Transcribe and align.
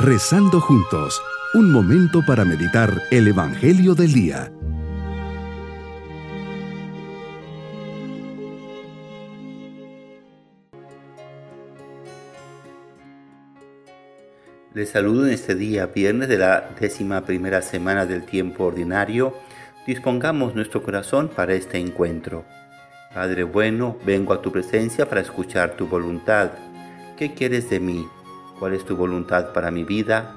Rezando 0.00 0.60
juntos, 0.60 1.20
un 1.54 1.72
momento 1.72 2.24
para 2.24 2.44
meditar 2.44 3.02
el 3.10 3.26
Evangelio 3.26 3.96
del 3.96 4.12
Día. 4.12 4.52
Les 14.72 14.88
saludo 14.88 15.26
en 15.26 15.32
este 15.32 15.56
día, 15.56 15.86
viernes 15.86 16.28
de 16.28 16.38
la 16.38 16.70
décima 16.78 17.22
primera 17.22 17.60
semana 17.60 18.06
del 18.06 18.22
tiempo 18.22 18.66
ordinario. 18.66 19.34
Dispongamos 19.84 20.54
nuestro 20.54 20.80
corazón 20.80 21.28
para 21.28 21.54
este 21.54 21.78
encuentro. 21.78 22.44
Padre 23.12 23.42
bueno, 23.42 23.98
vengo 24.06 24.32
a 24.32 24.40
tu 24.42 24.52
presencia 24.52 25.08
para 25.08 25.22
escuchar 25.22 25.74
tu 25.74 25.88
voluntad. 25.88 26.50
¿Qué 27.16 27.34
quieres 27.34 27.68
de 27.68 27.80
mí? 27.80 28.06
¿Cuál 28.58 28.74
es 28.74 28.84
tu 28.84 28.96
voluntad 28.96 29.52
para 29.52 29.70
mi 29.70 29.84
vida? 29.84 30.34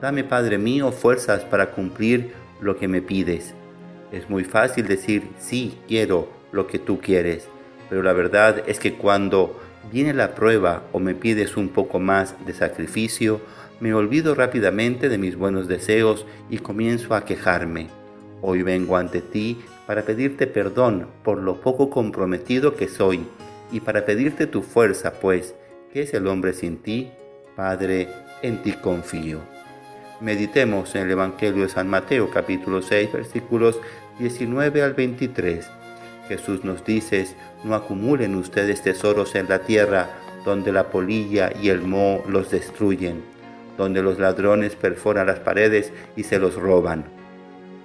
Dame, 0.00 0.22
Padre 0.22 0.58
mío, 0.58 0.92
fuerzas 0.92 1.42
para 1.44 1.70
cumplir 1.70 2.32
lo 2.60 2.76
que 2.76 2.88
me 2.88 3.02
pides. 3.02 3.54
Es 4.12 4.30
muy 4.30 4.44
fácil 4.44 4.86
decir, 4.86 5.24
sí, 5.38 5.78
quiero 5.88 6.28
lo 6.52 6.66
que 6.66 6.78
tú 6.78 7.00
quieres, 7.00 7.48
pero 7.88 8.02
la 8.02 8.12
verdad 8.12 8.62
es 8.66 8.78
que 8.78 8.94
cuando 8.94 9.60
viene 9.90 10.14
la 10.14 10.34
prueba 10.34 10.84
o 10.92 11.00
me 11.00 11.14
pides 11.14 11.56
un 11.56 11.68
poco 11.68 11.98
más 11.98 12.34
de 12.46 12.54
sacrificio, 12.54 13.40
me 13.80 13.92
olvido 13.92 14.34
rápidamente 14.34 15.08
de 15.08 15.18
mis 15.18 15.36
buenos 15.36 15.66
deseos 15.66 16.26
y 16.48 16.58
comienzo 16.58 17.14
a 17.14 17.24
quejarme. 17.24 17.88
Hoy 18.40 18.62
vengo 18.62 18.96
ante 18.96 19.20
ti 19.20 19.58
para 19.86 20.02
pedirte 20.02 20.46
perdón 20.46 21.08
por 21.24 21.38
lo 21.38 21.60
poco 21.60 21.90
comprometido 21.90 22.76
que 22.76 22.88
soy 22.88 23.26
y 23.72 23.80
para 23.80 24.04
pedirte 24.04 24.46
tu 24.46 24.62
fuerza, 24.62 25.14
pues, 25.14 25.54
¿qué 25.92 26.02
es 26.02 26.14
el 26.14 26.28
hombre 26.28 26.52
sin 26.52 26.76
ti? 26.76 27.10
Padre, 27.56 28.08
en 28.42 28.62
ti 28.62 28.72
confío. 28.72 29.40
Meditemos 30.20 30.94
en 30.94 31.02
el 31.02 31.12
Evangelio 31.12 31.62
de 31.62 31.68
San 31.68 31.88
Mateo 31.88 32.30
capítulo 32.30 32.82
6 32.82 33.12
versículos 33.12 33.78
19 34.18 34.82
al 34.82 34.94
23. 34.94 35.66
Jesús 36.28 36.64
nos 36.64 36.84
dice, 36.84 37.26
no 37.62 37.74
acumulen 37.74 38.34
ustedes 38.34 38.82
tesoros 38.82 39.34
en 39.34 39.48
la 39.48 39.60
tierra 39.60 40.08
donde 40.44 40.72
la 40.72 40.90
polilla 40.90 41.52
y 41.60 41.68
el 41.68 41.82
moho 41.82 42.24
los 42.28 42.50
destruyen, 42.50 43.22
donde 43.76 44.02
los 44.02 44.18
ladrones 44.18 44.74
perforan 44.76 45.26
las 45.26 45.40
paredes 45.40 45.92
y 46.16 46.24
se 46.24 46.38
los 46.38 46.54
roban 46.54 47.04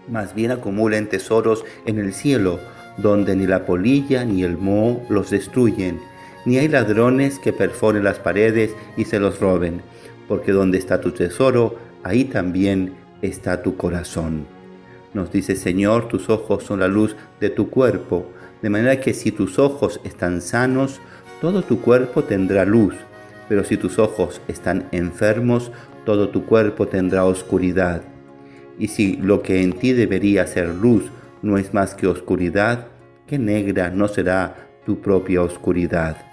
más 0.09 0.33
bien 0.33 0.51
acumulen 0.51 1.07
tesoros 1.07 1.65
en 1.85 1.99
el 1.99 2.13
cielo, 2.13 2.59
donde 2.97 3.35
ni 3.35 3.47
la 3.47 3.65
polilla 3.65 4.25
ni 4.25 4.43
el 4.43 4.57
moho 4.57 5.01
los 5.09 5.29
destruyen, 5.29 5.99
ni 6.49 6.57
hay 6.57 6.67
ladrones 6.67 7.37
que 7.37 7.53
perforen 7.53 8.03
las 8.03 8.17
paredes 8.17 8.75
y 8.97 9.05
se 9.05 9.19
los 9.19 9.39
roben, 9.39 9.83
porque 10.27 10.51
donde 10.51 10.79
está 10.79 10.99
tu 10.99 11.11
tesoro, 11.11 11.75
ahí 12.01 12.23
también 12.25 12.95
está 13.21 13.61
tu 13.61 13.77
corazón. 13.77 14.47
Nos 15.13 15.31
dice 15.31 15.55
Señor, 15.55 16.07
tus 16.07 16.27
ojos 16.27 16.63
son 16.63 16.79
la 16.79 16.87
luz 16.87 17.15
de 17.39 17.51
tu 17.51 17.69
cuerpo, 17.69 18.25
de 18.63 18.71
manera 18.71 18.99
que 18.99 19.13
si 19.13 19.31
tus 19.31 19.59
ojos 19.59 20.01
están 20.03 20.41
sanos, 20.41 20.99
todo 21.39 21.61
tu 21.61 21.81
cuerpo 21.81 22.23
tendrá 22.23 22.65
luz, 22.65 22.95
pero 23.47 23.63
si 23.63 23.77
tus 23.77 23.99
ojos 23.99 24.41
están 24.47 24.87
enfermos, 24.91 25.71
todo 26.03 26.29
tu 26.29 26.47
cuerpo 26.47 26.87
tendrá 26.87 27.25
oscuridad. 27.25 28.01
Y 28.79 28.87
si 28.87 29.17
lo 29.17 29.43
que 29.43 29.61
en 29.61 29.73
ti 29.73 29.93
debería 29.93 30.47
ser 30.47 30.69
luz 30.69 31.11
no 31.43 31.59
es 31.59 31.75
más 31.75 31.93
que 31.93 32.07
oscuridad, 32.07 32.87
qué 33.27 33.37
negra 33.37 33.91
no 33.91 34.07
será 34.07 34.55
tu 34.83 34.99
propia 34.99 35.43
oscuridad. 35.43 36.28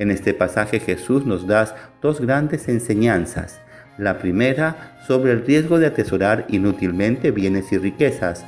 En 0.00 0.10
este 0.10 0.32
pasaje 0.32 0.80
Jesús 0.80 1.26
nos 1.26 1.46
da 1.46 1.76
dos 2.00 2.22
grandes 2.22 2.68
enseñanzas. 2.68 3.60
La 3.98 4.18
primera 4.18 4.96
sobre 5.06 5.32
el 5.32 5.44
riesgo 5.44 5.78
de 5.78 5.88
atesorar 5.88 6.46
inútilmente 6.48 7.30
bienes 7.32 7.70
y 7.70 7.76
riquezas, 7.76 8.46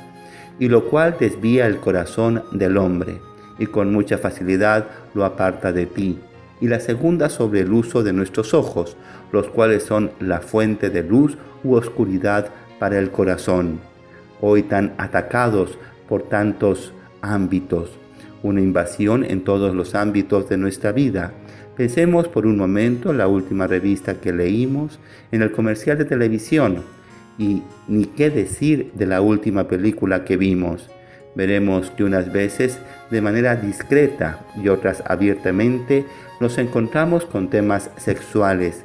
y 0.57 0.67
lo 0.67 0.89
cual 0.89 1.15
desvía 1.19 1.67
el 1.67 1.77
corazón 1.77 2.43
del 2.53 2.75
hombre, 2.75 3.21
y 3.59 3.67
con 3.67 3.93
mucha 3.93 4.17
facilidad 4.17 4.87
lo 5.13 5.25
aparta 5.25 5.71
de 5.71 5.85
ti. 5.85 6.17
Y 6.59 6.69
la 6.69 6.79
segunda 6.79 7.29
sobre 7.29 7.59
el 7.59 7.71
uso 7.71 8.01
de 8.01 8.13
nuestros 8.13 8.55
ojos, 8.55 8.97
los 9.31 9.47
cuales 9.49 9.83
son 9.83 10.09
la 10.19 10.39
fuente 10.39 10.89
de 10.89 11.03
luz 11.03 11.37
u 11.63 11.75
oscuridad 11.75 12.47
para 12.79 12.97
el 12.97 13.11
corazón, 13.11 13.79
hoy 14.41 14.63
tan 14.63 14.95
atacados 14.97 15.77
por 16.09 16.23
tantos 16.23 16.93
ámbitos, 17.21 17.91
una 18.43 18.61
invasión 18.61 19.23
en 19.23 19.43
todos 19.43 19.73
los 19.73 19.95
ámbitos 19.95 20.47
de 20.49 20.57
nuestra 20.57 20.91
vida. 20.91 21.33
Pensemos 21.75 22.27
por 22.27 22.45
un 22.45 22.57
momento 22.57 23.09
en 23.09 23.17
la 23.17 23.27
última 23.27 23.65
revista 23.65 24.21
que 24.21 24.31
leímos, 24.31 24.99
en 25.31 25.41
el 25.41 25.51
comercial 25.51 25.97
de 25.97 26.05
televisión, 26.05 26.83
y 27.39 27.63
ni 27.87 28.05
qué 28.05 28.29
decir 28.29 28.91
de 28.93 29.07
la 29.07 29.21
última 29.21 29.67
película 29.67 30.23
que 30.23 30.37
vimos. 30.37 30.89
Veremos 31.35 31.89
que 31.89 32.03
unas 32.03 32.31
veces 32.31 32.77
de 33.09 33.21
manera 33.21 33.55
discreta 33.55 34.45
y 34.61 34.67
otras 34.67 35.01
abiertamente 35.07 36.05
nos 36.39 36.59
encontramos 36.59 37.25
con 37.25 37.49
temas 37.49 37.89
sexuales, 37.97 38.83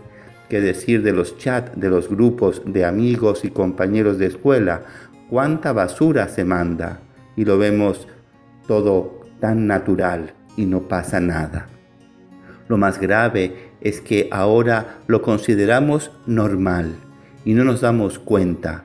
¿Qué 0.49 0.63
decir 0.63 1.03
de 1.03 1.13
los 1.13 1.37
chats 1.37 1.79
de 1.79 1.91
los 1.91 2.09
grupos 2.09 2.63
de 2.65 2.87
amigos 2.87 3.45
y 3.45 3.51
compañeros 3.51 4.17
de 4.17 4.27
escuela? 4.27 4.83
¿Cuánta 5.29 5.75
basura 5.75 6.29
se 6.29 6.45
manda? 6.45 7.01
Y 7.37 7.45
lo 7.45 7.59
vemos 7.59 8.09
todo 8.67 9.18
tan 9.41 9.67
natural 9.67 10.33
y 10.57 10.67
no 10.67 10.89
pasa 10.89 11.21
nada. 11.21 11.67
Lo 12.69 12.77
más 12.77 13.01
grave 13.01 13.71
es 13.81 14.01
que 14.01 14.29
ahora 14.31 14.99
lo 15.07 15.23
consideramos 15.23 16.11
normal 16.27 16.97
y 17.45 17.55
no 17.55 17.65
nos 17.65 17.81
damos 17.81 18.19
cuenta. 18.19 18.85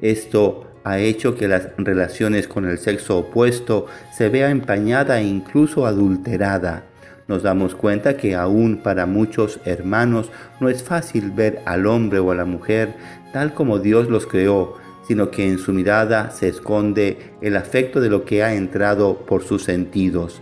Esto 0.00 0.66
ha 0.84 0.98
hecho 0.98 1.36
que 1.36 1.48
las 1.48 1.68
relaciones 1.78 2.48
con 2.48 2.66
el 2.66 2.78
sexo 2.78 3.18
opuesto 3.18 3.86
se 4.12 4.28
vea 4.28 4.50
empañada 4.50 5.20
e 5.20 5.24
incluso 5.24 5.86
adulterada 5.86 6.84
nos 7.28 7.42
damos 7.42 7.74
cuenta 7.74 8.16
que 8.16 8.34
aún 8.34 8.80
para 8.82 9.06
muchos 9.06 9.60
hermanos 9.64 10.30
no 10.60 10.68
es 10.68 10.82
fácil 10.82 11.30
ver 11.30 11.62
al 11.64 11.86
hombre 11.86 12.18
o 12.18 12.30
a 12.30 12.34
la 12.34 12.44
mujer 12.44 12.94
tal 13.32 13.54
como 13.54 13.78
Dios 13.78 14.08
los 14.08 14.26
creó, 14.26 14.76
sino 15.12 15.30
que 15.30 15.46
en 15.48 15.58
su 15.58 15.72
mirada 15.72 16.30
se 16.30 16.48
esconde 16.48 17.18
el 17.40 17.56
afecto 17.56 18.00
de 18.00 18.08
lo 18.08 18.24
que 18.24 18.42
ha 18.42 18.54
entrado 18.54 19.26
por 19.26 19.42
sus 19.42 19.62
sentidos. 19.64 20.40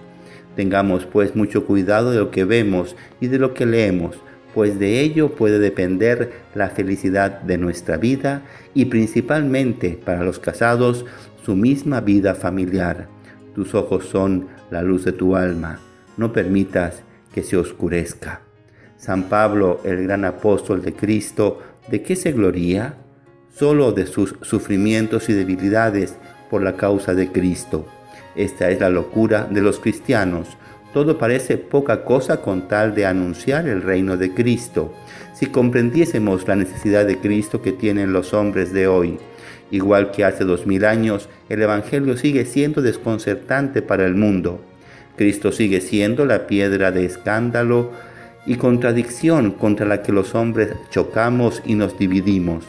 Tengamos 0.57 1.07
pues 1.07 1.35
mucho 1.37 1.67
cuidado 1.67 2.13
de 2.13 2.19
lo 2.19 2.31
que 2.31 2.45
vemos 2.45 2.97
y 3.21 3.27
de 3.27 3.39
lo 3.39 3.53
que 3.53 3.67
leemos, 3.67 4.17
pues 4.55 4.79
de 4.79 5.01
ello 5.01 5.35
puede 5.35 5.59
depender 5.59 6.33
la 6.55 6.71
felicidad 6.71 7.41
de 7.43 7.59
nuestra 7.59 7.97
vida 7.97 8.43
y 8.75 8.87
principalmente 8.87 9.99
para 10.05 10.25
los 10.25 10.39
casados 10.39 11.05
su 11.45 11.57
misma 11.57 12.01
vida 12.01 12.35
familiar. 12.35 13.09
Tus 13.55 13.75
ojos 13.75 14.07
son 14.07 14.49
la 14.71 14.83
luz 14.83 15.05
de 15.05 15.13
tu 15.13 15.37
alma 15.37 15.81
no 16.21 16.33
permitas 16.33 17.03
que 17.33 17.43
se 17.43 17.57
oscurezca. 17.57 18.43
San 18.99 19.31
Pablo, 19.31 19.81
el 19.85 20.05
gran 20.05 20.27
apóstol 20.27 20.83
de 20.83 20.93
Cristo, 20.93 21.61
¿de 21.91 22.03
qué 22.03 22.15
se 22.15 22.33
gloría? 22.33 22.99
Solo 23.53 23.93
de 23.93 24.07
sus 24.07 24.37
sufrimientos 24.43 25.29
y 25.29 25.33
debilidades 25.33 26.17
por 26.49 26.63
la 26.63 26.77
causa 26.77 27.15
de 27.15 27.31
Cristo. 27.31 27.87
Esta 28.35 28.71
es 28.71 28.81
la 28.81 28.91
locura 28.91 29.47
de 29.51 29.61
los 29.61 29.81
cristianos. 29.81 30.49
Todo 30.95 31.19
parece 31.19 31.57
poca 31.57 32.05
cosa 32.05 32.41
con 32.41 32.69
tal 32.69 32.95
de 32.95 33.07
anunciar 33.07 33.69
el 33.69 33.83
reino 33.83 34.17
de 34.17 34.33
Cristo. 34.33 34.93
Si 35.35 35.47
comprendiésemos 35.47 36.49
la 36.49 36.57
necesidad 36.57 37.07
de 37.07 37.19
Cristo 37.19 37.61
que 37.63 37.73
tienen 37.73 38.13
los 38.13 38.35
hombres 38.35 38.73
de 38.73 38.87
hoy, 38.87 39.19
igual 39.71 40.11
que 40.11 40.25
hace 40.25 40.45
dos 40.45 40.67
mil 40.67 40.85
años, 40.85 41.29
el 41.49 41.63
Evangelio 41.63 42.17
sigue 42.17 42.45
siendo 42.45 42.83
desconcertante 42.83 43.83
para 43.83 44.07
el 44.07 44.15
mundo. 44.15 44.61
Cristo 45.17 45.53
sigue 45.53 45.81
siendo 45.81 46.25
la 46.25 46.47
piedra 46.47 46.93
de 46.93 47.05
escándalo 47.05 47.91
y 48.47 48.57
contradicción 48.57 49.51
contra 49.51 49.87
la 49.87 50.03
que 50.03 50.13
los 50.13 50.35
hombres 50.35 50.71
chocamos 50.91 51.63
y 51.67 51.75
nos 51.75 51.99
dividimos, 51.99 52.65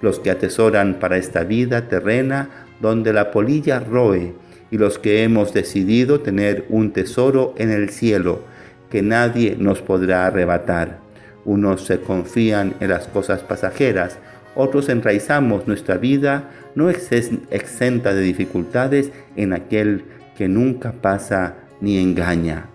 los 0.00 0.20
que 0.20 0.30
atesoran 0.30 0.98
para 1.00 1.16
esta 1.16 1.44
vida 1.44 1.88
terrena 1.88 2.66
donde 2.80 3.12
la 3.12 3.30
polilla 3.30 3.80
roe 3.80 4.34
y 4.70 4.78
los 4.78 4.98
que 4.98 5.22
hemos 5.22 5.52
decidido 5.52 6.20
tener 6.20 6.66
un 6.68 6.92
tesoro 6.92 7.54
en 7.56 7.70
el 7.70 7.90
cielo 7.90 8.42
que 8.90 9.02
nadie 9.02 9.56
nos 9.58 9.80
podrá 9.80 10.26
arrebatar. 10.26 10.98
Unos 11.44 11.86
se 11.86 12.00
confían 12.00 12.74
en 12.80 12.90
las 12.90 13.06
cosas 13.06 13.40
pasajeras, 13.40 14.18
otros 14.54 14.88
enraizamos 14.88 15.66
nuestra 15.66 15.96
vida 15.98 16.50
no 16.74 16.90
exenta 16.90 18.14
de 18.14 18.20
dificultades 18.20 19.10
en 19.36 19.52
aquel 19.52 20.04
que 20.36 20.48
nunca 20.48 20.92
pasa 20.92 21.54
ni 21.80 21.98
engaña. 21.98 22.68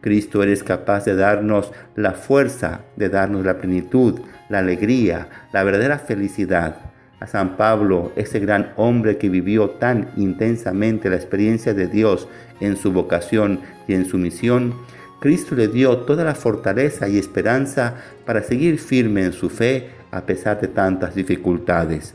Cristo 0.00 0.42
eres 0.42 0.62
capaz 0.62 1.04
de 1.04 1.14
darnos 1.14 1.72
la 1.94 2.12
fuerza, 2.12 2.80
de 2.96 3.08
darnos 3.08 3.44
la 3.44 3.58
plenitud, 3.58 4.20
la 4.48 4.58
alegría, 4.58 5.28
la 5.52 5.62
verdadera 5.62 5.98
felicidad. 5.98 6.76
A 7.20 7.26
San 7.26 7.58
Pablo, 7.58 8.12
ese 8.16 8.40
gran 8.40 8.72
hombre 8.76 9.18
que 9.18 9.28
vivió 9.28 9.70
tan 9.70 10.08
intensamente 10.16 11.10
la 11.10 11.16
experiencia 11.16 11.74
de 11.74 11.86
Dios 11.86 12.28
en 12.60 12.76
su 12.76 12.92
vocación 12.92 13.60
y 13.86 13.92
en 13.92 14.06
su 14.06 14.16
misión, 14.16 14.74
Cristo 15.20 15.54
le 15.54 15.68
dio 15.68 15.98
toda 15.98 16.24
la 16.24 16.34
fortaleza 16.34 17.08
y 17.08 17.18
esperanza 17.18 17.96
para 18.24 18.42
seguir 18.42 18.78
firme 18.78 19.22
en 19.22 19.32
su 19.34 19.50
fe 19.50 19.90
a 20.10 20.24
pesar 20.24 20.62
de 20.62 20.68
tantas 20.68 21.14
dificultades. 21.14 22.14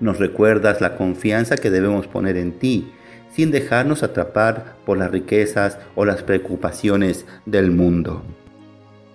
Nos 0.00 0.18
recuerdas 0.18 0.80
la 0.80 0.96
confianza 0.96 1.56
que 1.56 1.70
debemos 1.70 2.06
poner 2.06 2.38
en 2.38 2.52
ti, 2.52 2.90
sin 3.30 3.50
dejarnos 3.50 4.02
atrapar 4.02 4.76
por 4.84 4.98
las 4.98 5.10
riquezas 5.10 5.78
o 5.94 6.04
las 6.04 6.22
preocupaciones 6.22 7.26
del 7.46 7.70
mundo. 7.70 8.22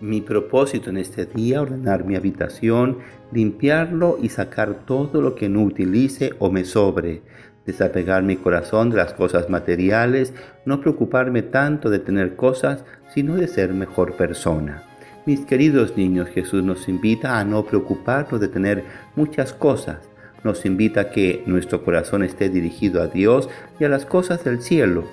Mi 0.02 0.22
propósito 0.22 0.90
en 0.90 0.98
este 0.98 1.26
día, 1.26 1.62
ordenar 1.62 2.06
mi 2.06 2.16
habitación, 2.16 3.00
limpiarlo 3.32 4.18
y 4.22 4.30
sacar 4.30 4.86
todo 4.86 5.22
lo 5.22 5.36
que 5.36 5.50
no 5.50 5.64
utilice 5.64 6.34
o 6.40 6.52
me 6.52 6.66
sobre, 6.66 7.22
desapegar 7.66 8.22
mi 8.24 8.36
corazón 8.36 8.90
de 8.90 8.98
las 8.98 9.14
cosas 9.14 9.50
materiales, 9.50 10.34
no 10.66 10.82
preocuparme 10.82 11.42
tanto 11.42 11.90
de 11.90 12.00
tener 12.00 12.36
cosas, 12.36 12.84
sino 13.14 13.36
de 13.36 13.48
ser 13.48 13.74
mejor 13.74 14.16
persona. 14.16 14.84
Mis 15.26 15.46
queridos 15.46 15.98
niños, 15.98 16.30
Jesús 16.30 16.64
nos 16.64 16.88
invita 16.88 17.40
a 17.40 17.46
no 17.46 17.66
preocuparnos 17.66 18.40
de 18.40 18.48
tener 18.48 18.84
muchas 19.16 19.54
cosas, 19.54 19.98
nos 20.46 20.64
invita 20.66 21.02
a 21.02 21.10
que 21.10 21.44
nuestro 21.48 21.84
corazón 21.84 22.24
esté 22.24 22.50
dirigido 22.50 23.02
a 23.02 23.08
Dios 23.08 23.50
y 23.80 23.84
a 23.84 23.90
las 23.90 24.06
cosas 24.06 24.44
del 24.44 24.62
cielo. 24.62 25.04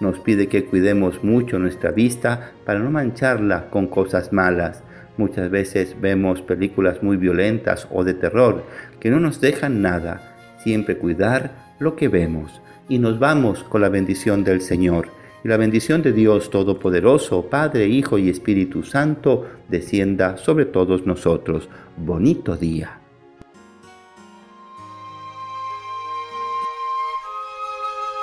Nos 0.00 0.20
pide 0.20 0.46
que 0.46 0.64
cuidemos 0.64 1.24
mucho 1.24 1.58
nuestra 1.58 1.90
vista 1.90 2.52
para 2.64 2.78
no 2.78 2.90
mancharla 2.90 3.68
con 3.70 3.88
cosas 3.88 4.32
malas. 4.32 4.84
Muchas 5.16 5.50
veces 5.50 5.96
vemos 6.00 6.42
películas 6.42 7.02
muy 7.02 7.16
violentas 7.16 7.88
o 7.90 8.04
de 8.04 8.14
terror 8.14 8.64
que 9.00 9.10
no 9.10 9.18
nos 9.18 9.40
dejan 9.40 9.82
nada. 9.82 10.36
Siempre 10.62 10.96
cuidar 10.96 11.74
lo 11.80 11.96
que 11.96 12.06
vemos. 12.06 12.62
Y 12.88 13.00
nos 13.00 13.18
vamos 13.18 13.64
con 13.64 13.80
la 13.80 13.88
bendición 13.88 14.44
del 14.44 14.60
Señor. 14.60 15.08
Y 15.42 15.48
la 15.48 15.56
bendición 15.56 16.02
de 16.02 16.12
Dios 16.12 16.50
Todopoderoso, 16.50 17.46
Padre, 17.50 17.88
Hijo 17.88 18.16
y 18.18 18.28
Espíritu 18.28 18.84
Santo, 18.84 19.46
descienda 19.68 20.36
sobre 20.36 20.66
todos 20.66 21.04
nosotros. 21.04 21.68
Bonito 21.96 22.56
día. 22.56 22.97